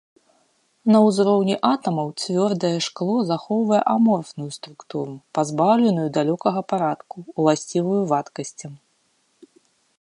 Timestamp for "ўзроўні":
1.07-1.55